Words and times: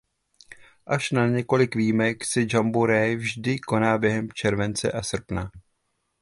Až 0.85 1.11
na 1.11 1.27
několik 1.27 1.75
výjimek 1.75 2.25
se 2.25 2.41
jamboree 2.53 3.15
vždy 3.15 3.59
koná 3.59 3.97
během 3.97 4.31
července 4.31 4.91
a 4.91 5.03
srpna. 5.03 5.51